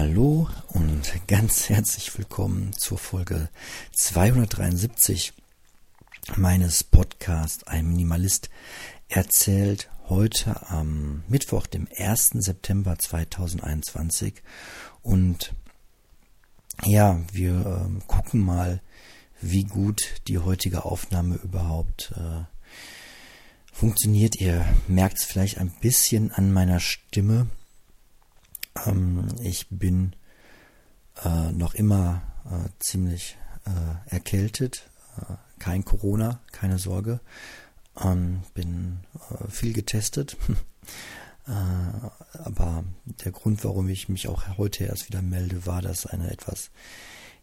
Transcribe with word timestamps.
Hallo 0.00 0.48
und 0.68 1.12
ganz 1.26 1.68
herzlich 1.68 2.16
willkommen 2.16 2.72
zur 2.72 2.98
Folge 2.98 3.48
273 3.94 5.32
meines 6.36 6.84
Podcasts 6.84 7.66
Ein 7.66 7.88
Minimalist 7.88 8.48
erzählt 9.08 9.90
heute 10.08 10.70
am 10.70 11.24
Mittwoch, 11.26 11.66
dem 11.66 11.88
1. 11.98 12.28
September 12.34 12.96
2021 12.96 14.34
und 15.02 15.52
ja, 16.84 17.20
wir 17.32 17.54
äh, 17.66 18.04
gucken 18.06 18.42
mal, 18.42 18.80
wie 19.40 19.64
gut 19.64 20.22
die 20.28 20.38
heutige 20.38 20.84
Aufnahme 20.84 21.40
überhaupt 21.42 22.12
äh, 22.16 22.44
funktioniert. 23.72 24.36
Ihr 24.36 24.64
merkt 24.86 25.18
es 25.18 25.24
vielleicht 25.24 25.58
ein 25.58 25.72
bisschen 25.80 26.30
an 26.30 26.52
meiner 26.52 26.78
Stimme. 26.78 27.48
Ähm, 28.86 29.26
ich 29.42 29.68
bin 29.70 30.14
äh, 31.24 31.52
noch 31.52 31.74
immer 31.74 32.22
äh, 32.44 32.68
ziemlich 32.78 33.36
äh, 33.64 34.14
erkältet. 34.14 34.88
Äh, 35.16 35.34
kein 35.58 35.84
Corona, 35.84 36.40
keine 36.52 36.78
Sorge. 36.78 37.20
Ähm, 38.02 38.42
bin 38.54 39.00
äh, 39.30 39.50
viel 39.50 39.72
getestet. 39.72 40.36
Äh, 41.46 42.10
aber 42.40 42.84
der 43.24 43.32
Grund, 43.32 43.64
warum 43.64 43.88
ich 43.88 44.10
mich 44.10 44.28
auch 44.28 44.58
heute 44.58 44.84
erst 44.84 45.08
wieder 45.08 45.22
melde, 45.22 45.64
war, 45.64 45.80
dass 45.80 46.04
eine 46.04 46.30
etwas, 46.30 46.70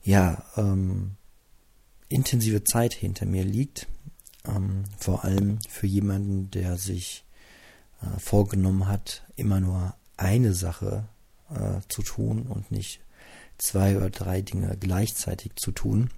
ja, 0.03 0.45
ähm, 0.57 1.15
intensive 2.07 2.63
Zeit 2.63 2.93
hinter 2.93 3.25
mir 3.25 3.43
liegt. 3.43 3.87
Ähm, 4.45 4.83
vor 4.99 5.23
allem 5.23 5.57
für 5.67 5.87
jemanden, 5.87 6.51
der 6.51 6.77
sich 6.77 7.25
vorgenommen 8.19 8.87
hat, 8.87 9.25
immer 9.35 9.59
nur 9.59 9.95
eine 10.17 10.53
Sache 10.53 11.07
äh, 11.55 11.81
zu 11.87 12.03
tun 12.03 12.43
und 12.43 12.71
nicht 12.71 13.01
zwei 13.57 13.95
oder 13.97 14.09
drei 14.09 14.41
Dinge 14.41 14.77
gleichzeitig 14.79 15.53
zu 15.55 15.71
tun. 15.71 16.09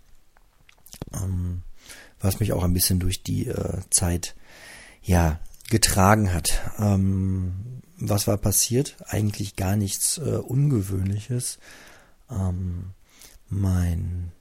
Ähm, 1.14 1.64
was 2.20 2.40
mich 2.40 2.54
auch 2.54 2.64
ein 2.64 2.74
bisschen 2.74 3.00
durch 3.00 3.24
die 3.24 3.48
äh, 3.48 3.82
Zeit 3.90 4.36
ja 5.04 5.40
getragen 5.70 6.34
hat. 6.34 6.62
Ähm, 6.80 7.82
was 7.98 8.28
war 8.28 8.38
passiert? 8.38 8.98
Eigentlich 9.08 9.56
gar 9.56 9.76
nichts 9.76 10.18
äh, 10.18 10.38
Ungewöhnliches. 10.38 11.60
Ähm, 12.30 12.92
mein 13.50 14.32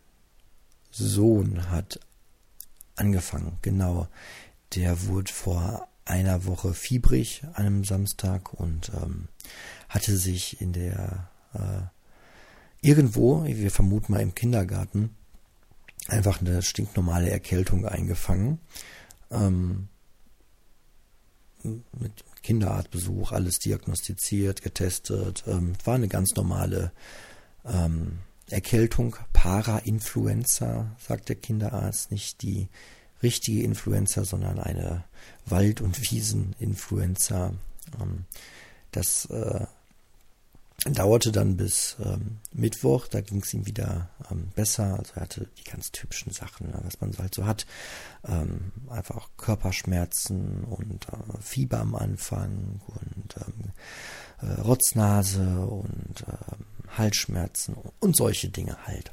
Sohn 0.91 1.70
hat 1.70 2.00
angefangen, 2.97 3.58
genau. 3.62 4.08
Der 4.74 5.06
wurde 5.06 5.33
vor 5.33 5.89
einer 6.05 6.44
Woche 6.44 6.74
fiebrig 6.74 7.42
an 7.55 7.67
einem 7.67 7.84
Samstag 7.84 8.55
und 8.55 8.91
ähm, 8.94 9.28
hatte 9.89 10.17
sich 10.17 10.61
in 10.61 10.73
der 10.73 11.29
äh, 11.55 11.83
irgendwo, 12.81 13.45
wir 13.45 13.70
vermuten 13.70 14.12
mal 14.12 14.20
im 14.20 14.34
Kindergarten, 14.34 15.11
einfach 16.09 16.41
eine 16.41 16.62
stinknormale 16.62 17.31
Erkältung 17.31 17.87
eingefangen. 17.87 18.61
Ähm, 19.31 19.89
mit 21.62 22.25
Kinderarztbesuch, 22.42 23.33
alles 23.33 23.59
diagnostiziert, 23.59 24.62
getestet. 24.62 25.45
Ähm, 25.48 25.73
war 25.84 25.97
eine 25.97 26.09
ganz 26.09 26.37
normale 26.37 26.92
ähm, 27.64 28.19
Erkältung, 28.51 29.17
Para-Influenza, 29.33 30.95
sagt 31.05 31.29
der 31.29 31.37
Kinderarzt, 31.37 32.12
nicht 32.12 32.42
die 32.42 32.69
richtige 33.23 33.62
Influenza, 33.62 34.25
sondern 34.25 34.61
eine 34.61 35.05
Wald- 35.45 35.81
und 35.81 36.11
Wiesen-Influenza. 36.11 37.53
Ähm, 38.01 38.27
das 38.92 39.27
äh, 39.27 39.67
dauerte 40.95 41.33
dann 41.33 41.56
bis 41.56 41.97
ähm, 42.05 42.39
Mittwoch, 42.53 43.06
da 43.09 43.20
ging 43.20 43.42
es 43.42 43.53
ihm 43.55 43.67
wieder 43.67 44.11
ähm, 44.31 44.48
besser. 44.55 44.98
Also 44.98 45.12
er 45.15 45.23
hatte 45.23 45.48
die 45.59 45.65
ganz 45.65 45.91
typischen 45.92 46.33
Sachen, 46.33 46.69
ne, 46.69 46.81
was 46.84 47.01
man 47.01 47.12
so 47.12 47.19
halt 47.20 47.34
so 47.34 47.47
hat. 47.47 47.67
Ähm, 48.27 48.73
einfach 48.89 49.17
auch 49.17 49.29
Körperschmerzen 49.36 50.64
und 50.64 51.08
äh, 51.08 51.41
Fieber 51.41 51.80
am 51.80 51.95
Anfang 51.95 52.80
und 52.86 53.36
ähm, 53.36 53.73
äh, 54.48 54.61
Rotznase 54.61 55.67
und 55.67 56.25
äh, 56.27 56.96
Halsschmerzen 56.96 57.77
und 58.01 58.17
solche 58.17 58.48
Dinge 58.48 58.77
halt. 58.86 59.13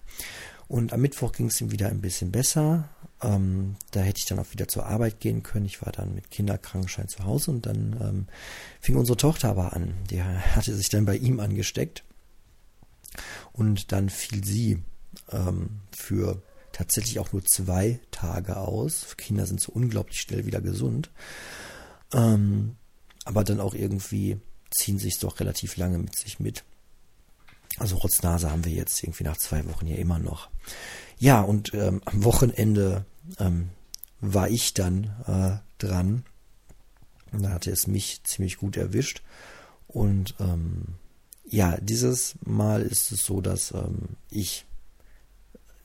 Und 0.68 0.94
am 0.94 1.02
Mittwoch 1.02 1.32
ging 1.32 1.48
es 1.48 1.62
ihm 1.62 1.72
wieder 1.72 1.90
ein 1.90 2.02
bisschen 2.02 2.32
besser. 2.32 2.90
Ähm, 3.24 3.76
da 3.92 4.02
hätte 4.02 4.20
ich 4.20 4.26
dann 4.26 4.40
auch 4.40 4.52
wieder 4.52 4.68
zur 4.68 4.86
Arbeit 4.86 5.20
gehen 5.20 5.44
können. 5.44 5.66
Ich 5.66 5.82
war 5.82 5.92
dann 5.92 6.14
mit 6.14 6.30
Kinderkrankenschein 6.30 7.08
zu 7.08 7.24
Hause 7.24 7.52
und 7.52 7.66
dann 7.66 7.98
ähm, 8.02 8.28
fing 8.82 8.98
unsere 8.98 9.18
Tochter 9.18 9.50
aber 9.50 9.74
an. 9.74 9.94
Die 10.10 10.22
hatte 10.24 10.76
sich 10.76 10.90
dann 10.90 11.06
bei 11.06 11.16
ihm 11.16 11.40
angesteckt. 11.40 12.04
Und 13.52 13.92
dann 13.92 14.10
fiel 14.10 14.44
sie 14.44 14.84
ähm, 15.32 15.82
für 15.96 16.42
tatsächlich 16.72 17.20
auch 17.20 17.32
nur 17.32 17.46
zwei 17.46 18.00
Tage 18.12 18.58
aus. 18.58 19.16
Kinder 19.18 19.46
sind 19.46 19.62
so 19.62 19.72
unglaublich 19.72 20.20
schnell 20.20 20.46
wieder 20.46 20.60
gesund. 20.60 21.12
Ähm, 22.12 22.76
aber 23.26 23.44
dann 23.44 23.60
auch 23.60 23.76
irgendwie 23.76 24.38
ziehen 24.72 24.98
sich 24.98 25.20
doch 25.20 25.40
relativ 25.40 25.78
lange 25.78 26.00
mit 26.00 26.18
sich 26.18 26.40
mit. 26.40 26.64
Also 27.78 27.96
Rotznase 27.98 28.52
haben 28.52 28.66
wir 28.66 28.74
jetzt 28.74 29.02
irgendwie 29.04 29.24
nach 29.24 29.38
zwei 29.38 29.66
Wochen 29.68 29.86
hier 29.86 30.00
immer 30.00 30.20
noch. 30.20 30.50
Ja, 31.20 31.42
und 31.42 31.74
ähm, 31.74 32.02
am 32.06 32.24
Wochenende 32.24 33.06
ähm, 33.40 33.70
war 34.22 34.50
ich 34.50 34.74
dann 34.74 35.12
äh, 35.28 35.58
dran. 35.84 36.24
Da 37.32 37.50
hatte 37.50 37.72
es 37.72 37.88
mich 37.88 38.24
ziemlich 38.24 38.58
gut 38.58 38.78
erwischt. 38.78 39.22
Und 39.88 40.36
ähm, 40.40 40.96
ja, 41.46 41.78
dieses 41.78 42.36
Mal 42.46 42.84
ist 42.84 43.12
es 43.12 43.26
so, 43.26 43.42
dass 43.42 43.72
ähm, 43.72 44.18
ich 44.30 44.66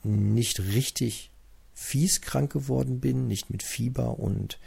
nicht 0.02 0.60
richtig 0.60 1.30
fies 1.74 2.20
krank 2.20 2.52
geworden 2.52 3.00
bin, 3.00 3.28
nicht 3.28 3.50
mit 3.50 3.62
Fieber 3.62 4.18
und 4.18 4.58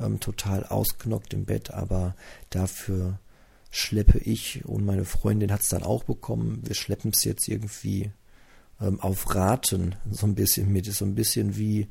ähm, 0.00 0.20
total 0.20 0.64
ausgenockt 0.64 1.32
im 1.34 1.44
Bett, 1.44 1.70
aber 1.70 2.14
dafür 2.50 3.18
schleppe 3.70 4.18
ich 4.18 4.64
und 4.64 4.84
meine 4.84 5.04
Freundin 5.04 5.52
hat 5.52 5.60
es 5.60 5.68
dann 5.68 5.82
auch 5.82 6.04
bekommen. 6.04 6.62
Wir 6.64 6.74
schleppen 6.74 7.12
es 7.14 7.24
jetzt 7.24 7.48
irgendwie 7.48 8.10
ähm, 8.80 9.00
auf 9.00 9.34
Raten 9.34 9.96
so 10.10 10.26
ein 10.26 10.34
bisschen 10.34 10.72
mit. 10.72 10.86
Ist 10.86 10.98
so 10.98 11.04
ein 11.04 11.14
bisschen 11.14 11.56
wie, 11.56 11.88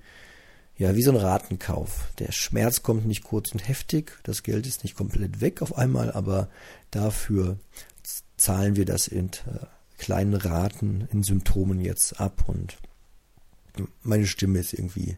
ja, 0.78 0.96
wie 0.96 1.04
so 1.04 1.12
ein 1.12 1.18
Ratenkauf. 1.18 2.12
Der 2.20 2.32
Schmerz 2.32 2.84
kommt 2.84 3.06
nicht 3.06 3.24
kurz 3.24 3.52
und 3.52 3.68
heftig, 3.68 4.20
das 4.24 4.44
Geld 4.44 4.68
ist 4.68 4.84
nicht 4.84 4.96
komplett 4.96 5.42
weg 5.42 5.62
auf 5.62 5.78
einmal, 5.78 6.12
aber 6.12 6.50
dafür 6.92 7.58
zahlen 8.38 8.76
wir 8.76 8.86
das 8.86 9.08
in 9.08 9.28
äh, 9.28 9.66
kleinen 9.98 10.34
Raten, 10.34 11.08
in 11.12 11.24
Symptomen 11.24 11.80
jetzt 11.80 12.20
ab 12.20 12.44
und 12.48 12.78
meine 14.04 14.28
Stimme 14.28 14.60
ist 14.60 14.74
irgendwie 14.74 15.18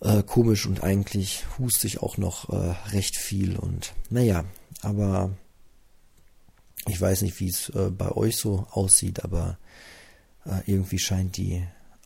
äh, 0.00 0.22
komisch 0.22 0.66
und 0.66 0.82
eigentlich 0.82 1.44
huste 1.58 1.86
ich 1.86 2.00
auch 2.02 2.16
noch 2.16 2.48
äh, 2.50 2.74
recht 2.90 3.16
viel 3.16 3.56
und 3.56 3.94
naja, 4.10 4.44
aber 4.82 5.36
ich 6.86 7.00
weiß 7.00 7.22
nicht, 7.22 7.40
wie 7.40 7.48
es 7.48 7.68
äh, 7.70 7.90
bei 7.90 8.12
euch 8.12 8.36
so 8.36 8.66
aussieht, 8.70 9.24
aber 9.24 9.58
äh, 10.48 10.60
irgendwie 10.66 10.98
scheint 10.98 11.36
die 11.36 11.62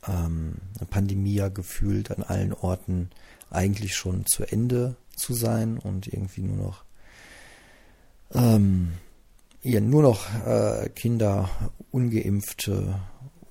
ähm, 0.07 0.57
Pandemie 0.91 1.35
ja 1.35 1.49
gefühlt 1.49 2.11
an 2.11 2.23
allen 2.23 2.53
Orten 2.53 3.11
eigentlich 3.51 3.95
schon 3.95 4.27
zu 4.27 4.45
Ende 4.45 4.97
zu 5.15 5.35
sein 5.35 5.79
und 5.79 6.07
irgendwie 6.07 6.43
nur 6.43 6.57
noch 6.57 6.85
ähm, 8.35 8.93
ja, 9.63 9.81
nur 9.81 10.03
noch 10.03 10.27
äh, 10.45 10.89
Kinder, 10.95 11.49
ungeimpfte 11.93 13.01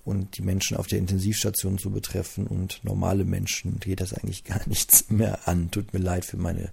und 0.03 0.37
die 0.37 0.41
Menschen 0.41 0.75
auf 0.75 0.87
der 0.87 0.99
Intensivstation 0.99 1.77
zu 1.77 1.91
betreffen 1.91 2.47
und 2.47 2.83
normale 2.83 3.23
Menschen 3.23 3.79
geht 3.79 4.01
das 4.01 4.13
eigentlich 4.13 4.43
gar 4.45 4.67
nichts 4.67 5.09
mehr 5.09 5.47
an. 5.47 5.71
Tut 5.71 5.93
mir 5.93 5.99
leid 5.99 6.25
für 6.25 6.37
meine 6.37 6.69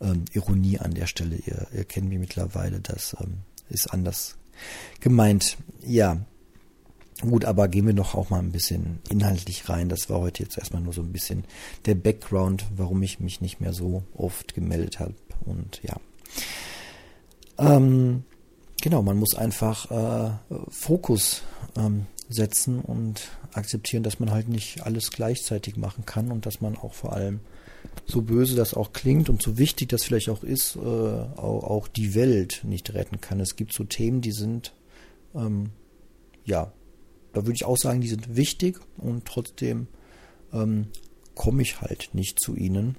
ähm, 0.00 0.24
Ironie 0.32 0.78
an 0.78 0.92
der 0.92 1.06
Stelle. 1.06 1.36
Ihr, 1.36 1.66
ihr 1.72 1.84
kennt 1.84 2.08
mich 2.08 2.18
mittlerweile, 2.18 2.80
das 2.80 3.16
ähm, 3.20 3.38
ist 3.70 3.92
anders 3.92 4.36
gemeint. 5.00 5.56
Ja, 5.82 6.20
Gut, 7.20 7.44
aber 7.44 7.68
gehen 7.68 7.86
wir 7.86 7.92
doch 7.92 8.14
auch 8.14 8.30
mal 8.30 8.40
ein 8.40 8.50
bisschen 8.50 8.98
inhaltlich 9.08 9.68
rein. 9.68 9.88
Das 9.88 10.10
war 10.10 10.20
heute 10.20 10.42
jetzt 10.42 10.58
erstmal 10.58 10.82
nur 10.82 10.92
so 10.92 11.02
ein 11.02 11.12
bisschen 11.12 11.44
der 11.86 11.94
Background, 11.94 12.66
warum 12.76 13.02
ich 13.02 13.20
mich 13.20 13.40
nicht 13.40 13.60
mehr 13.60 13.72
so 13.72 14.02
oft 14.16 14.54
gemeldet 14.54 14.98
habe. 14.98 15.14
Und 15.44 15.80
ja. 15.82 15.96
Ähm, 17.56 18.24
genau, 18.82 19.02
man 19.02 19.16
muss 19.16 19.36
einfach 19.36 19.90
äh, 19.90 20.30
Fokus 20.70 21.42
ähm, 21.76 22.06
setzen 22.28 22.80
und 22.80 23.28
akzeptieren, 23.52 24.02
dass 24.02 24.18
man 24.18 24.32
halt 24.32 24.48
nicht 24.48 24.82
alles 24.82 25.10
gleichzeitig 25.12 25.76
machen 25.76 26.04
kann 26.04 26.32
und 26.32 26.46
dass 26.46 26.60
man 26.60 26.76
auch 26.76 26.94
vor 26.94 27.12
allem, 27.12 27.40
so 28.06 28.22
böse 28.22 28.56
das 28.56 28.74
auch 28.74 28.92
klingt 28.92 29.28
und 29.28 29.40
so 29.40 29.56
wichtig 29.56 29.88
das 29.90 30.02
vielleicht 30.02 30.30
auch 30.30 30.42
ist, 30.42 30.76
äh, 30.76 30.80
auch, 30.80 31.64
auch, 31.64 31.86
die 31.86 32.14
Welt 32.14 32.62
nicht 32.64 32.92
retten 32.94 33.20
kann. 33.20 33.40
Es 33.40 33.56
gibt 33.56 33.72
so 33.72 33.84
Themen, 33.84 34.20
die 34.20 34.32
sind 34.32 34.74
ähm, 35.34 35.70
ja 36.44 36.72
da 37.34 37.42
würde 37.42 37.54
ich 37.54 37.64
auch 37.64 37.76
sagen, 37.76 38.00
die 38.00 38.08
sind 38.08 38.36
wichtig 38.36 38.78
und 38.96 39.24
trotzdem 39.26 39.88
ähm, 40.52 40.88
komme 41.34 41.62
ich 41.62 41.80
halt 41.80 42.10
nicht 42.12 42.40
zu 42.40 42.54
ihnen, 42.54 42.96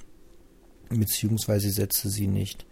beziehungsweise 0.89 1.71
setze 1.71 2.09
sie 2.09 2.27
nicht 2.27 2.65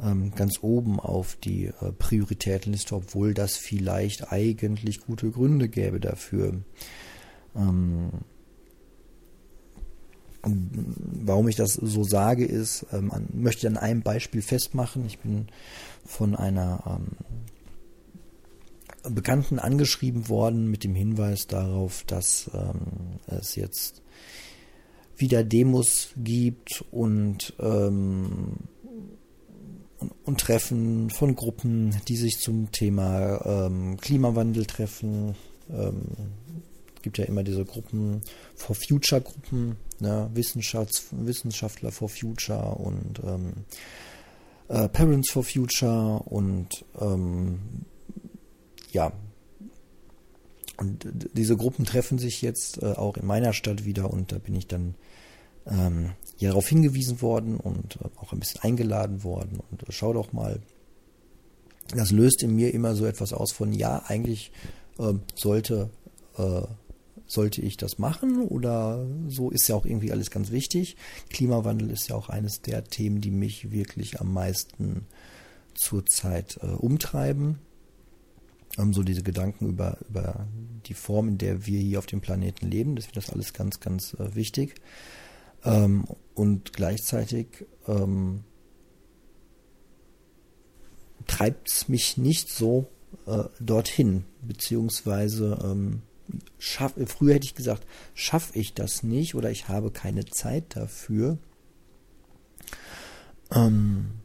ähm, 0.00 0.34
ganz 0.34 0.62
oben 0.62 1.00
auf 1.00 1.36
die 1.36 1.66
äh, 1.66 1.92
Prioritätenliste, 1.98 2.94
obwohl 2.94 3.34
das 3.34 3.56
vielleicht 3.56 4.32
eigentlich 4.32 5.00
gute 5.00 5.30
Gründe 5.30 5.68
gäbe 5.68 6.00
dafür. 6.00 6.60
Ähm, 7.54 8.10
warum 10.44 11.48
ich 11.48 11.56
das 11.56 11.74
so 11.74 12.04
sage, 12.04 12.44
ist, 12.44 12.86
ähm, 12.92 13.12
möchte 13.32 13.68
an 13.68 13.76
einem 13.76 14.02
Beispiel 14.02 14.42
festmachen. 14.42 15.06
Ich 15.06 15.18
bin 15.20 15.46
von 16.04 16.34
einer 16.34 16.82
ähm, 16.86 17.44
Bekannten 19.08 19.58
angeschrieben 19.58 20.28
worden 20.28 20.70
mit 20.70 20.84
dem 20.84 20.94
Hinweis 20.94 21.46
darauf, 21.46 22.04
dass 22.06 22.50
ähm, 22.54 23.18
es 23.26 23.56
jetzt 23.56 24.02
wieder 25.16 25.44
Demos 25.44 26.10
gibt 26.16 26.84
und, 26.90 27.54
ähm, 27.58 28.56
und, 29.98 30.12
und, 30.24 30.40
Treffen 30.40 31.10
von 31.10 31.34
Gruppen, 31.34 31.96
die 32.08 32.16
sich 32.16 32.38
zum 32.38 32.70
Thema 32.72 33.44
ähm, 33.44 33.96
Klimawandel 33.98 34.66
treffen. 34.66 35.34
Ähm, 35.70 36.02
es 36.96 37.02
gibt 37.02 37.18
ja 37.18 37.24
immer 37.24 37.42
diese 37.42 37.64
Gruppen 37.64 38.22
for 38.54 38.76
Future 38.76 39.20
Gruppen, 39.20 39.76
ne? 39.98 40.30
Wissenschafts 40.34 41.06
Wissenschaftler 41.10 41.90
for 41.90 42.08
Future 42.08 42.76
und 42.76 43.20
ähm, 43.24 43.52
äh, 44.68 44.88
Parents 44.88 45.30
for 45.30 45.42
Future 45.42 46.20
und 46.24 46.84
ähm, 47.00 47.84
ja, 48.92 49.12
und 50.76 51.06
diese 51.34 51.56
Gruppen 51.56 51.84
treffen 51.84 52.18
sich 52.18 52.42
jetzt 52.42 52.82
äh, 52.82 52.86
auch 52.86 53.16
in 53.16 53.26
meiner 53.26 53.52
Stadt 53.52 53.84
wieder 53.84 54.10
und 54.10 54.32
da 54.32 54.38
bin 54.38 54.54
ich 54.54 54.66
dann 54.66 54.94
ähm, 55.66 56.10
ja, 56.38 56.48
darauf 56.50 56.68
hingewiesen 56.68 57.20
worden 57.22 57.56
und 57.56 57.96
äh, 57.96 58.08
auch 58.16 58.32
ein 58.32 58.40
bisschen 58.40 58.62
eingeladen 58.62 59.22
worden. 59.22 59.60
Und 59.70 59.82
äh, 59.82 59.92
schau 59.92 60.12
doch 60.12 60.32
mal, 60.32 60.60
das 61.94 62.10
löst 62.10 62.42
in 62.42 62.54
mir 62.54 62.74
immer 62.74 62.94
so 62.94 63.06
etwas 63.06 63.32
aus 63.32 63.52
von, 63.52 63.72
ja, 63.72 64.02
eigentlich 64.06 64.50
äh, 64.98 65.12
sollte, 65.34 65.90
äh, 66.36 66.62
sollte 67.26 67.60
ich 67.60 67.76
das 67.76 67.98
machen 67.98 68.42
oder 68.42 69.06
so 69.28 69.50
ist 69.50 69.68
ja 69.68 69.76
auch 69.76 69.86
irgendwie 69.86 70.10
alles 70.10 70.30
ganz 70.30 70.50
wichtig. 70.50 70.96
Klimawandel 71.30 71.90
ist 71.90 72.08
ja 72.08 72.16
auch 72.16 72.28
eines 72.28 72.60
der 72.60 72.84
Themen, 72.84 73.20
die 73.20 73.30
mich 73.30 73.70
wirklich 73.70 74.20
am 74.20 74.32
meisten 74.32 75.06
zurzeit 75.74 76.58
äh, 76.62 76.66
umtreiben 76.66 77.50
ähm, 77.50 77.58
so 78.92 79.02
diese 79.02 79.22
Gedanken 79.22 79.68
über, 79.68 79.98
über 80.08 80.46
die 80.86 80.94
Form, 80.94 81.28
in 81.28 81.38
der 81.38 81.66
wir 81.66 81.78
hier 81.78 81.98
auf 81.98 82.06
dem 82.06 82.20
Planeten 82.20 82.70
leben. 82.70 82.96
Das 82.96 83.06
das 83.12 83.30
alles 83.30 83.52
ganz, 83.52 83.80
ganz 83.80 84.14
äh, 84.14 84.34
wichtig. 84.34 84.74
Ähm, 85.64 86.04
und 86.34 86.72
gleichzeitig 86.72 87.66
ähm, 87.86 88.44
treibt 91.26 91.68
es 91.68 91.88
mich 91.88 92.16
nicht 92.16 92.48
so 92.48 92.86
äh, 93.26 93.44
dorthin, 93.60 94.24
beziehungsweise 94.40 95.58
ähm, 95.62 96.02
schaff, 96.58 96.94
früher 97.06 97.34
hätte 97.34 97.46
ich 97.46 97.54
gesagt, 97.54 97.86
schaffe 98.14 98.58
ich 98.58 98.74
das 98.74 99.02
nicht 99.02 99.34
oder 99.34 99.50
ich 99.50 99.68
habe 99.68 99.90
keine 99.90 100.24
Zeit 100.24 100.76
dafür. 100.76 101.38
Ähm, 103.50 104.21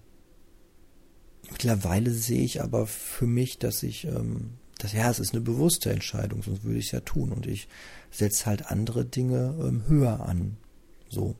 Mittlerweile 1.58 2.12
sehe 2.12 2.44
ich 2.44 2.62
aber 2.62 2.86
für 2.86 3.26
mich, 3.26 3.58
dass 3.58 3.82
ich, 3.82 4.06
ähm, 4.06 4.52
das 4.78 4.94
ja, 4.94 5.10
es 5.10 5.18
ist 5.18 5.34
eine 5.34 5.42
bewusste 5.42 5.90
Entscheidung, 5.90 6.44
sonst 6.44 6.64
würde 6.64 6.78
ich 6.78 6.86
es 6.86 6.92
ja 6.92 7.00
tun. 7.00 7.32
Und 7.32 7.48
ich 7.48 7.68
setze 8.12 8.46
halt 8.46 8.70
andere 8.70 9.06
Dinge 9.06 9.56
ähm, 9.60 9.82
höher 9.88 10.20
an. 10.20 10.58
So. 11.10 11.36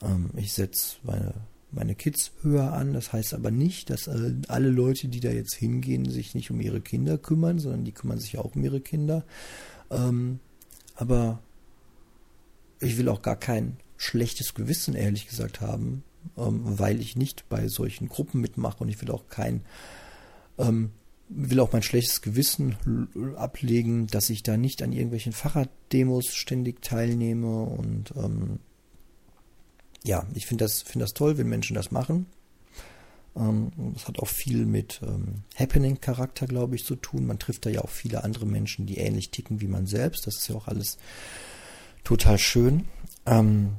Ähm, 0.00 0.30
ich 0.36 0.52
setze 0.52 0.98
meine, 1.02 1.34
meine 1.72 1.96
Kids 1.96 2.30
höher 2.42 2.74
an. 2.74 2.92
Das 2.92 3.12
heißt 3.12 3.34
aber 3.34 3.50
nicht, 3.50 3.90
dass 3.90 4.06
äh, 4.06 4.34
alle 4.46 4.68
Leute, 4.68 5.08
die 5.08 5.18
da 5.18 5.30
jetzt 5.30 5.54
hingehen, 5.54 6.08
sich 6.08 6.36
nicht 6.36 6.52
um 6.52 6.60
ihre 6.60 6.80
Kinder 6.80 7.18
kümmern, 7.18 7.58
sondern 7.58 7.84
die 7.84 7.90
kümmern 7.92 8.20
sich 8.20 8.38
auch 8.38 8.54
um 8.54 8.62
ihre 8.62 8.80
Kinder. 8.80 9.24
Ähm, 9.90 10.38
aber 10.94 11.42
ich 12.78 12.98
will 12.98 13.08
auch 13.08 13.20
gar 13.20 13.34
kein 13.34 13.78
schlechtes 13.96 14.54
Gewissen, 14.54 14.94
ehrlich 14.94 15.28
gesagt, 15.28 15.60
haben, 15.60 16.02
ähm, 16.36 16.60
weil 16.64 17.00
ich 17.00 17.16
nicht 17.16 17.48
bei 17.48 17.68
solchen 17.68 18.08
Gruppen 18.08 18.40
mitmache 18.40 18.78
und 18.78 18.88
ich 18.88 19.00
will 19.00 19.10
auch 19.10 19.28
kein, 19.28 19.62
ähm, 20.58 20.90
will 21.28 21.60
auch 21.60 21.72
mein 21.72 21.82
schlechtes 21.82 22.22
Gewissen 22.22 22.76
ablegen, 23.36 24.06
dass 24.06 24.30
ich 24.30 24.42
da 24.42 24.56
nicht 24.56 24.82
an 24.82 24.92
irgendwelchen 24.92 25.32
Fahrraddemos 25.32 26.34
ständig 26.34 26.82
teilnehme 26.82 27.62
und 27.62 28.12
ähm, 28.16 28.58
ja, 30.04 30.26
ich 30.34 30.46
finde 30.46 30.64
das, 30.64 30.82
finde 30.82 31.04
das 31.04 31.14
toll, 31.14 31.38
wenn 31.38 31.48
Menschen 31.48 31.74
das 31.74 31.90
machen. 31.90 32.26
Ähm, 33.36 33.72
das 33.94 34.06
hat 34.06 34.18
auch 34.18 34.28
viel 34.28 34.66
mit 34.66 35.00
ähm, 35.02 35.42
Happening-Charakter, 35.56 36.46
glaube 36.46 36.76
ich, 36.76 36.84
zu 36.84 36.96
tun. 36.96 37.26
Man 37.26 37.38
trifft 37.38 37.66
da 37.66 37.70
ja 37.70 37.80
auch 37.80 37.90
viele 37.90 38.22
andere 38.22 38.46
Menschen, 38.46 38.86
die 38.86 38.98
ähnlich 38.98 39.30
ticken 39.30 39.60
wie 39.60 39.66
man 39.66 39.86
selbst. 39.86 40.26
Das 40.26 40.36
ist 40.36 40.48
ja 40.48 40.54
auch 40.54 40.68
alles 40.68 40.98
total 42.04 42.38
schön. 42.38 42.84
Ähm, 43.26 43.76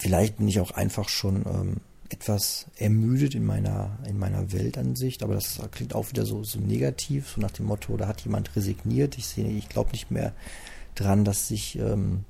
Vielleicht 0.00 0.38
bin 0.38 0.48
ich 0.48 0.60
auch 0.60 0.70
einfach 0.70 1.10
schon 1.10 1.44
ähm, 1.46 1.76
etwas 2.08 2.66
ermüdet 2.76 3.34
in 3.34 3.44
meiner, 3.44 3.98
in 4.08 4.18
meiner 4.18 4.50
Weltansicht, 4.50 5.22
aber 5.22 5.34
das 5.34 5.60
klingt 5.72 5.94
auch 5.94 6.08
wieder 6.08 6.24
so, 6.24 6.42
so 6.42 6.58
negativ, 6.58 7.28
so 7.28 7.40
nach 7.40 7.50
dem 7.50 7.66
Motto, 7.66 7.98
da 7.98 8.08
hat 8.08 8.22
jemand 8.22 8.56
resigniert. 8.56 9.18
Ich 9.18 9.26
sehe, 9.26 9.50
ich 9.50 9.68
glaube 9.68 9.90
nicht 9.90 10.10
mehr 10.10 10.32
dran, 10.94 11.26
dass 11.26 11.48
sich 11.48 11.78
ähm, 11.78 12.24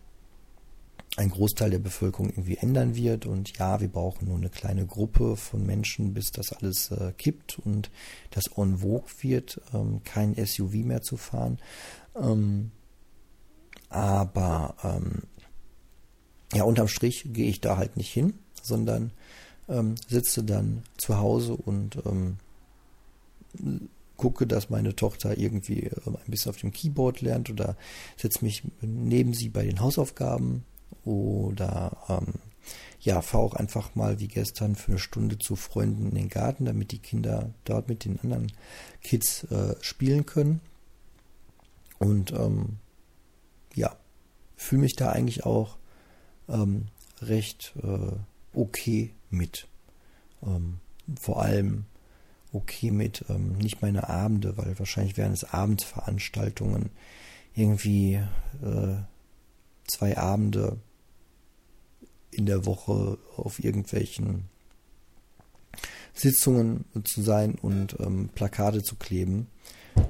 ein 1.16 1.30
Großteil 1.30 1.70
der 1.70 1.78
Bevölkerung 1.78 2.30
irgendwie 2.30 2.56
ändern 2.56 2.96
wird. 2.96 3.24
Und 3.24 3.56
ja, 3.56 3.80
wir 3.80 3.88
brauchen 3.88 4.26
nur 4.26 4.36
eine 4.36 4.50
kleine 4.50 4.84
Gruppe 4.84 5.36
von 5.36 5.64
Menschen, 5.64 6.12
bis 6.12 6.32
das 6.32 6.52
alles 6.52 6.90
äh, 6.90 7.12
kippt 7.16 7.60
und 7.60 7.92
das 8.32 8.48
en 8.56 8.78
vogue 8.78 9.08
wird, 9.20 9.60
ähm, 9.72 10.02
kein 10.02 10.34
SUV 10.34 10.74
mehr 10.84 11.02
zu 11.02 11.16
fahren. 11.16 11.58
Ähm, 12.16 12.72
aber 13.88 14.74
ähm, 14.82 15.22
ja, 16.52 16.64
unterm 16.64 16.88
Strich 16.88 17.24
gehe 17.32 17.48
ich 17.48 17.60
da 17.60 17.76
halt 17.76 17.96
nicht 17.96 18.12
hin, 18.12 18.34
sondern 18.62 19.12
ähm, 19.68 19.94
sitze 20.08 20.42
dann 20.42 20.82
zu 20.96 21.18
Hause 21.18 21.54
und 21.54 21.98
ähm, 22.04 22.38
gucke, 24.16 24.46
dass 24.46 24.68
meine 24.68 24.94
Tochter 24.94 25.38
irgendwie 25.38 25.84
äh, 25.84 25.92
ein 26.06 26.30
bisschen 26.30 26.50
auf 26.50 26.58
dem 26.58 26.72
Keyboard 26.72 27.20
lernt 27.20 27.50
oder 27.50 27.76
setze 28.16 28.44
mich 28.44 28.62
neben 28.82 29.32
sie 29.32 29.48
bei 29.48 29.64
den 29.64 29.80
Hausaufgaben 29.80 30.64
oder 31.04 31.96
ähm, 32.08 32.34
ja, 33.00 33.22
fahre 33.22 33.44
auch 33.44 33.54
einfach 33.54 33.94
mal 33.94 34.20
wie 34.20 34.28
gestern 34.28 34.74
für 34.74 34.92
eine 34.92 34.98
Stunde 34.98 35.38
zu 35.38 35.56
Freunden 35.56 36.06
in 36.06 36.14
den 36.14 36.28
Garten, 36.28 36.66
damit 36.66 36.92
die 36.92 36.98
Kinder 36.98 37.50
dort 37.64 37.88
mit 37.88 38.04
den 38.04 38.20
anderen 38.20 38.52
Kids 39.02 39.44
äh, 39.44 39.74
spielen 39.80 40.26
können. 40.26 40.60
Und 41.98 42.32
ähm, 42.32 42.76
ja, 43.74 43.96
fühle 44.56 44.82
mich 44.82 44.96
da 44.96 45.10
eigentlich 45.10 45.46
auch 45.46 45.78
ähm, 46.50 46.86
recht 47.22 47.72
äh, 47.82 48.12
okay 48.52 49.14
mit. 49.30 49.66
Ähm, 50.42 50.78
vor 51.18 51.42
allem 51.42 51.84
okay 52.52 52.90
mit, 52.90 53.24
ähm, 53.28 53.56
nicht 53.58 53.82
meine 53.82 54.08
Abende, 54.08 54.56
weil 54.56 54.78
wahrscheinlich 54.78 55.16
wären 55.16 55.32
es 55.32 55.44
Abendveranstaltungen, 55.44 56.90
irgendwie 57.54 58.14
äh, 58.62 58.96
zwei 59.86 60.16
Abende 60.18 60.78
in 62.30 62.46
der 62.46 62.64
Woche 62.64 63.18
auf 63.36 63.62
irgendwelchen 63.62 64.44
Sitzungen 66.14 66.84
zu 67.04 67.22
sein 67.22 67.54
und 67.54 67.98
ähm, 68.00 68.30
Plakate 68.34 68.82
zu 68.82 68.96
kleben. 68.96 69.48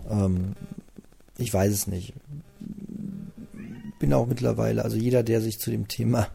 Ähm, 0.08 0.54
ich 1.38 1.52
weiß 1.52 1.72
es 1.72 1.86
nicht 1.86 2.14
bin 4.00 4.12
auch 4.12 4.26
mittlerweile, 4.26 4.82
also 4.82 4.96
jeder, 4.96 5.22
der 5.22 5.40
sich 5.40 5.60
zu 5.60 5.70
dem 5.70 5.86
Thema 5.86 6.28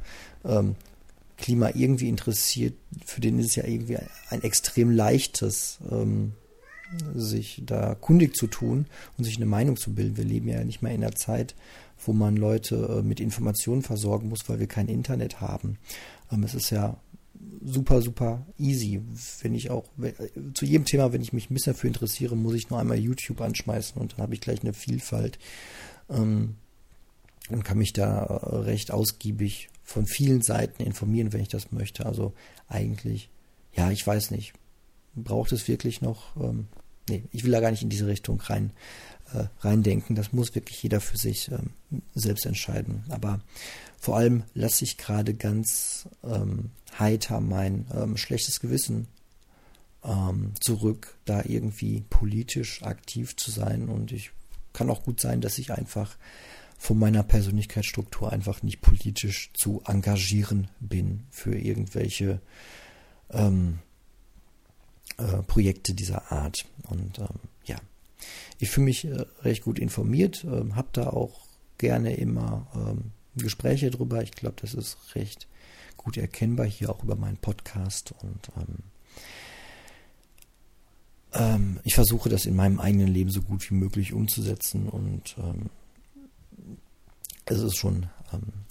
ähm, 0.45 0.75
Klima 1.37 1.71
irgendwie 1.73 2.07
interessiert, 2.07 2.75
für 3.05 3.19
den 3.19 3.39
ist 3.39 3.47
es 3.47 3.55
ja 3.55 3.65
irgendwie 3.65 3.97
ein 4.29 4.41
extrem 4.41 4.91
leichtes, 4.91 5.79
ähm, 5.91 6.31
sich 7.13 7.63
da 7.65 7.95
kundig 7.95 8.37
zu 8.37 8.47
tun 8.47 8.85
und 9.17 9.25
sich 9.25 9.35
eine 9.35 9.47
Meinung 9.47 9.75
zu 9.75 9.93
bilden. 9.93 10.15
Wir 10.15 10.23
leben 10.23 10.47
ja 10.47 10.63
nicht 10.63 10.81
mehr 10.81 10.93
in 10.93 11.03
einer 11.03 11.15
Zeit, 11.15 11.55
wo 12.05 12.13
man 12.13 12.37
Leute 12.37 12.99
äh, 12.99 13.01
mit 13.01 13.19
Informationen 13.19 13.81
versorgen 13.81 14.29
muss, 14.29 14.47
weil 14.47 14.59
wir 14.59 14.67
kein 14.67 14.87
Internet 14.87 15.41
haben. 15.41 15.77
Ähm, 16.31 16.43
es 16.43 16.53
ist 16.53 16.69
ja 16.69 16.95
super, 17.65 18.01
super 18.01 18.45
easy. 18.59 19.01
Wenn 19.41 19.55
ich 19.55 19.71
auch, 19.71 19.85
wenn, 19.97 20.13
äh, 20.13 20.53
zu 20.53 20.65
jedem 20.65 20.85
Thema, 20.85 21.11
wenn 21.11 21.21
ich 21.21 21.33
mich 21.33 21.49
ein 21.49 21.55
bisschen 21.55 21.73
dafür 21.73 21.89
interessiere, 21.89 22.37
muss 22.37 22.53
ich 22.53 22.69
nur 22.69 22.79
einmal 22.79 22.99
YouTube 22.99 23.41
anschmeißen 23.41 23.99
und 23.99 24.13
dann 24.13 24.21
habe 24.21 24.35
ich 24.35 24.41
gleich 24.41 24.61
eine 24.61 24.73
Vielfalt. 24.73 25.39
Ähm, 26.09 26.55
und 27.49 27.63
kann 27.63 27.77
mich 27.77 27.93
da 27.93 28.23
äh, 28.23 28.55
recht 28.57 28.91
ausgiebig 28.91 29.69
von 29.83 30.05
vielen 30.05 30.41
Seiten 30.41 30.83
informieren, 30.83 31.33
wenn 31.33 31.41
ich 31.41 31.47
das 31.47 31.71
möchte. 31.71 32.05
Also 32.05 32.33
eigentlich, 32.67 33.29
ja, 33.73 33.91
ich 33.91 34.05
weiß 34.05 34.31
nicht. 34.31 34.53
Braucht 35.15 35.51
es 35.51 35.67
wirklich 35.67 36.01
noch? 36.01 36.35
Ähm, 36.35 36.67
nee, 37.07 37.23
ich 37.31 37.43
will 37.43 37.51
da 37.51 37.61
gar 37.61 37.71
nicht 37.71 37.83
in 37.83 37.89
diese 37.89 38.07
Richtung 38.07 38.41
rein 38.41 38.71
äh, 39.33 39.45
reindenken. 39.61 40.15
Das 40.15 40.33
muss 40.33 40.55
wirklich 40.55 40.81
jeder 40.83 41.01
für 41.01 41.17
sich 41.17 41.51
ähm, 41.51 41.71
selbst 42.13 42.45
entscheiden. 42.45 43.03
Aber 43.09 43.39
vor 43.99 44.17
allem 44.17 44.43
lasse 44.53 44.83
ich 44.83 44.97
gerade 44.97 45.33
ganz 45.33 46.07
ähm, 46.23 46.71
heiter 46.97 47.39
mein 47.39 47.85
ähm, 47.93 48.17
schlechtes 48.17 48.59
Gewissen 48.59 49.07
ähm, 50.03 50.53
zurück, 50.59 51.17
da 51.25 51.43
irgendwie 51.45 52.03
politisch 52.09 52.83
aktiv 52.83 53.35
zu 53.35 53.51
sein. 53.51 53.89
Und 53.89 54.11
ich 54.11 54.31
kann 54.73 54.89
auch 54.89 55.03
gut 55.03 55.19
sein, 55.19 55.41
dass 55.41 55.57
ich 55.57 55.71
einfach 55.71 56.17
von 56.77 56.99
meiner 56.99 57.23
Persönlichkeitsstruktur 57.23 58.31
einfach 58.31 58.61
nicht 58.63 58.81
politisch 58.81 59.51
zu 59.53 59.81
engagieren 59.85 60.69
bin 60.79 61.25
für 61.31 61.57
irgendwelche 61.57 62.41
ähm, 63.31 63.79
äh, 65.17 65.41
Projekte 65.43 65.93
dieser 65.93 66.31
Art. 66.31 66.65
Und 66.89 67.19
ähm, 67.19 67.39
ja, 67.65 67.77
ich 68.59 68.69
fühle 68.69 68.85
mich 68.85 69.05
äh, 69.05 69.25
recht 69.41 69.63
gut 69.63 69.79
informiert, 69.79 70.43
äh, 70.43 70.71
habe 70.73 70.89
da 70.91 71.07
auch 71.07 71.45
gerne 71.77 72.15
immer 72.15 72.67
ähm, 72.75 73.11
Gespräche 73.35 73.89
drüber. 73.91 74.23
Ich 74.23 74.31
glaube, 74.31 74.55
das 74.61 74.73
ist 74.73 74.97
recht 75.15 75.47
gut 75.97 76.17
erkennbar 76.17 76.67
hier 76.67 76.89
auch 76.89 77.03
über 77.03 77.15
meinen 77.15 77.37
Podcast 77.37 78.13
und 78.21 78.51
ähm, 78.57 78.77
ähm, 81.33 81.79
ich 81.83 81.95
versuche 81.95 82.29
das 82.29 82.45
in 82.45 82.55
meinem 82.55 82.79
eigenen 82.79 83.07
Leben 83.07 83.31
so 83.31 83.41
gut 83.41 83.69
wie 83.69 83.75
möglich 83.75 84.13
umzusetzen 84.13 84.87
und 84.87 85.35
ähm, 85.39 85.69
es 87.45 87.61
ist 87.61 87.77
schon 87.77 88.07
ähm, 88.33 88.65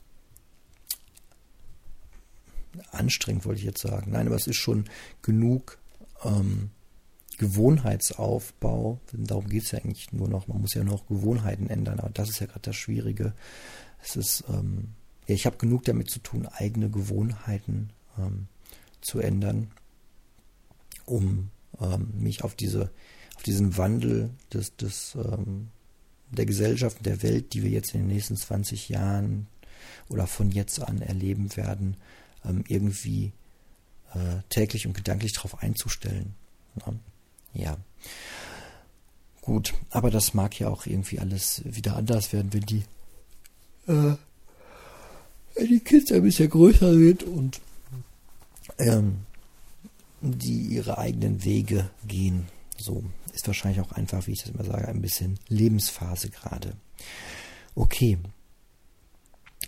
anstrengend, 2.90 3.44
wollte 3.44 3.60
ich 3.60 3.66
jetzt 3.66 3.82
sagen. 3.82 4.10
Nein, 4.10 4.26
aber 4.26 4.36
es 4.36 4.46
ist 4.46 4.56
schon 4.56 4.84
genug 5.22 5.78
ähm, 6.24 6.70
Gewohnheitsaufbau. 7.38 9.00
Darum 9.12 9.48
geht 9.48 9.64
es 9.64 9.70
ja 9.72 9.78
eigentlich 9.78 10.12
nur 10.12 10.28
noch. 10.28 10.48
Man 10.48 10.60
muss 10.60 10.74
ja 10.74 10.84
noch 10.84 11.06
Gewohnheiten 11.06 11.68
ändern, 11.68 12.00
aber 12.00 12.10
das 12.10 12.30
ist 12.30 12.40
ja 12.40 12.46
gerade 12.46 12.60
das 12.60 12.76
Schwierige. 12.76 13.34
Es 14.02 14.16
ist, 14.16 14.44
ähm, 14.48 14.94
ja, 15.26 15.34
ich 15.34 15.46
habe 15.46 15.56
genug 15.56 15.84
damit 15.84 16.10
zu 16.10 16.20
tun, 16.20 16.46
eigene 16.46 16.90
Gewohnheiten 16.90 17.90
ähm, 18.18 18.48
zu 19.00 19.20
ändern, 19.20 19.70
um 21.06 21.50
ähm, 21.80 22.12
mich 22.18 22.44
auf 22.44 22.54
diese, 22.54 22.90
auf 23.36 23.42
diesen 23.42 23.76
Wandel 23.76 24.30
des, 24.52 24.76
des 24.76 25.16
ähm, 25.16 25.68
der 26.30 26.46
Gesellschaft 26.46 26.98
und 26.98 27.06
der 27.06 27.22
Welt, 27.22 27.52
die 27.52 27.62
wir 27.62 27.70
jetzt 27.70 27.94
in 27.94 28.00
den 28.00 28.08
nächsten 28.08 28.36
20 28.36 28.88
Jahren 28.88 29.46
oder 30.08 30.26
von 30.26 30.50
jetzt 30.50 30.80
an 30.80 31.00
erleben 31.00 31.56
werden, 31.56 31.96
ähm, 32.44 32.64
irgendwie 32.68 33.32
äh, 34.14 34.42
täglich 34.48 34.86
und 34.86 34.94
gedanklich 34.94 35.32
darauf 35.32 35.62
einzustellen. 35.62 36.34
Ja. 36.76 36.94
ja. 37.54 37.76
Gut, 39.40 39.74
aber 39.90 40.10
das 40.10 40.34
mag 40.34 40.58
ja 40.58 40.68
auch 40.68 40.86
irgendwie 40.86 41.18
alles 41.18 41.62
wieder 41.64 41.96
anders 41.96 42.32
werden, 42.32 42.52
wenn 42.52 42.62
die, 42.62 42.84
äh, 43.86 44.16
wenn 45.54 45.68
die 45.68 45.80
Kids 45.80 46.10
ein 46.12 46.22
bisschen 46.22 46.48
größer 46.48 46.94
sind 46.94 47.22
und 47.24 47.60
ähm, 48.78 49.18
die 50.22 50.68
ihre 50.68 50.96
eigenen 50.96 51.44
Wege 51.44 51.90
gehen. 52.06 52.46
So 52.76 53.04
ist 53.32 53.46
wahrscheinlich 53.46 53.80
auch 53.80 53.92
einfach, 53.92 54.26
wie 54.26 54.32
ich 54.32 54.42
das 54.42 54.50
immer 54.50 54.64
sage, 54.64 54.88
ein 54.88 55.02
bisschen 55.02 55.38
Lebensphase 55.48 56.30
gerade. 56.30 56.76
Okay. 57.74 58.18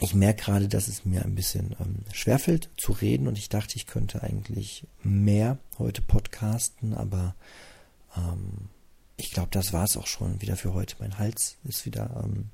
Ich 0.00 0.14
merke 0.14 0.44
gerade, 0.44 0.68
dass 0.68 0.88
es 0.88 1.06
mir 1.06 1.24
ein 1.24 1.34
bisschen 1.34 1.74
ähm, 1.80 2.04
schwerfällt 2.12 2.68
zu 2.76 2.92
reden 2.92 3.28
und 3.28 3.38
ich 3.38 3.48
dachte, 3.48 3.76
ich 3.76 3.86
könnte 3.86 4.22
eigentlich 4.22 4.86
mehr 5.02 5.58
heute 5.78 6.02
podcasten, 6.02 6.92
aber 6.92 7.34
ähm, 8.14 8.68
ich 9.16 9.30
glaube, 9.30 9.48
das 9.52 9.72
war 9.72 9.84
es 9.84 9.96
auch 9.96 10.06
schon 10.06 10.42
wieder 10.42 10.56
für 10.56 10.74
heute. 10.74 10.96
Mein 10.98 11.18
Hals 11.18 11.56
ist 11.64 11.86
wieder 11.86 12.22
ähm, 12.22 12.50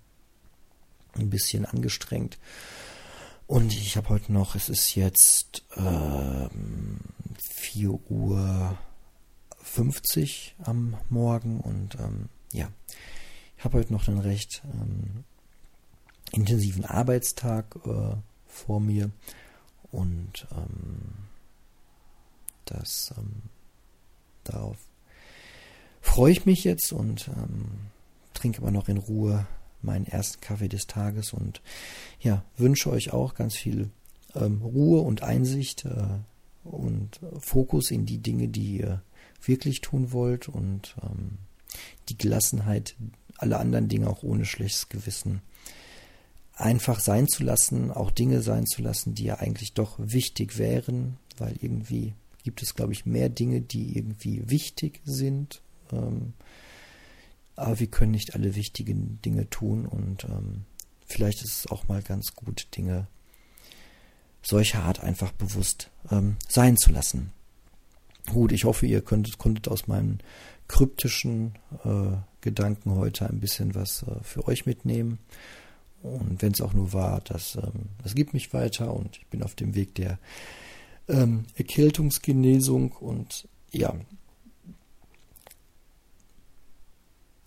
ein 1.14 1.30
bisschen 1.30 1.64
angestrengt. 1.64 2.38
Und 3.46 3.72
ich 3.72 3.96
habe 3.96 4.08
heute 4.08 4.32
noch, 4.32 4.54
es 4.54 4.68
ist 4.68 4.94
jetzt 4.94 5.64
ähm, 5.76 7.00
4 7.38 7.90
Uhr 8.10 8.78
50 9.62 10.56
am 10.64 10.96
Morgen 11.08 11.60
und 11.60 11.96
ähm, 11.96 12.28
ja, 12.52 12.68
ich 13.56 13.64
habe 13.64 13.78
heute 13.78 13.92
noch 13.92 14.08
einen 14.08 14.18
recht 14.18 14.62
ähm, 14.64 15.24
intensiven 16.32 16.84
Arbeitstag 16.84 17.76
äh, 17.86 18.16
vor 18.46 18.80
mir 18.80 19.10
und 19.90 20.46
ähm, 20.52 21.28
das 22.64 23.14
ähm, 23.16 23.42
darauf 24.44 24.76
freue 26.00 26.32
ich 26.32 26.44
mich 26.46 26.64
jetzt 26.64 26.92
und 26.92 27.28
ähm, 27.28 27.66
trinke 28.34 28.58
aber 28.58 28.70
noch 28.70 28.88
in 28.88 28.98
Ruhe 28.98 29.46
meinen 29.80 30.06
ersten 30.06 30.40
Kaffee 30.40 30.68
des 30.68 30.86
Tages 30.86 31.32
und 31.32 31.62
ja, 32.20 32.44
wünsche 32.56 32.90
euch 32.90 33.12
auch 33.12 33.34
ganz 33.34 33.56
viel 33.56 33.90
ähm, 34.34 34.62
Ruhe 34.62 35.00
und 35.00 35.22
Einsicht 35.22 35.84
äh, 35.84 36.18
und 36.64 37.20
Fokus 37.38 37.90
in 37.90 38.06
die 38.06 38.18
Dinge, 38.18 38.48
die 38.48 38.78
ihr 38.78 39.02
wirklich 39.46 39.80
tun 39.80 40.12
wollt 40.12 40.48
und 40.48 40.96
ähm, 41.02 41.38
die 42.08 42.18
Gelassenheit, 42.18 42.96
alle 43.38 43.58
anderen 43.58 43.88
Dinge 43.88 44.08
auch 44.08 44.22
ohne 44.22 44.44
schlechtes 44.44 44.88
Gewissen 44.88 45.42
einfach 46.54 47.00
sein 47.00 47.28
zu 47.28 47.42
lassen, 47.42 47.90
auch 47.90 48.10
Dinge 48.10 48.42
sein 48.42 48.66
zu 48.66 48.82
lassen, 48.82 49.14
die 49.14 49.24
ja 49.24 49.36
eigentlich 49.36 49.72
doch 49.72 49.96
wichtig 49.98 50.58
wären, 50.58 51.18
weil 51.38 51.56
irgendwie 51.60 52.14
gibt 52.44 52.62
es, 52.62 52.74
glaube 52.74 52.92
ich, 52.92 53.06
mehr 53.06 53.28
Dinge, 53.28 53.60
die 53.60 53.96
irgendwie 53.96 54.48
wichtig 54.50 55.00
sind. 55.04 55.62
Ähm, 55.92 56.34
aber 57.56 57.80
wir 57.80 57.86
können 57.86 58.12
nicht 58.12 58.34
alle 58.34 58.54
wichtigen 58.54 59.20
Dinge 59.22 59.48
tun 59.50 59.86
und 59.86 60.24
ähm, 60.24 60.64
vielleicht 61.06 61.42
ist 61.42 61.58
es 61.58 61.66
auch 61.70 61.88
mal 61.88 62.02
ganz 62.02 62.34
gut, 62.34 62.68
Dinge 62.76 63.06
solcher 64.42 64.82
Art 64.82 65.00
einfach 65.00 65.32
bewusst 65.32 65.90
ähm, 66.10 66.36
sein 66.48 66.76
zu 66.76 66.90
lassen. 66.90 67.32
Gut, 68.30 68.52
ich 68.52 68.64
hoffe, 68.64 68.86
ihr 68.86 69.02
konntet, 69.02 69.38
konntet 69.38 69.68
aus 69.68 69.88
meinen 69.88 70.20
kryptischen 70.68 71.54
äh, 71.84 72.16
Gedanken 72.40 72.94
heute 72.94 73.28
ein 73.28 73.40
bisschen 73.40 73.74
was 73.74 74.04
äh, 74.04 74.22
für 74.22 74.46
euch 74.48 74.66
mitnehmen. 74.66 75.18
Und 76.02 76.42
wenn 76.42 76.52
es 76.52 76.60
auch 76.60 76.72
nur 76.72 76.92
war, 76.92 77.20
das, 77.20 77.56
ähm, 77.56 77.90
das 78.02 78.14
gibt 78.14 78.34
mich 78.34 78.52
weiter 78.52 78.94
und 78.94 79.18
ich 79.18 79.26
bin 79.26 79.42
auf 79.42 79.54
dem 79.54 79.74
Weg 79.74 79.94
der 79.94 80.18
ähm, 81.08 81.44
Erkältungsgenesung 81.56 82.92
und 82.92 83.48
ja, 83.70 83.94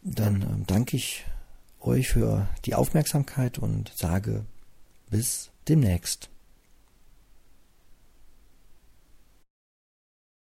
dann 0.04 0.42
ähm, 0.42 0.64
danke 0.68 0.98
ich 0.98 1.26
euch 1.82 2.10
für 2.10 2.48
die 2.66 2.76
Aufmerksamkeit 2.76 3.60
und 3.60 3.92
sage 3.96 4.46
bis 5.10 5.52
demnächst. 5.68 6.30